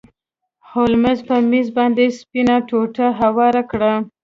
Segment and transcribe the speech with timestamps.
[0.69, 3.93] هولمز په میز باندې سپینه ټوټه هواره کړه.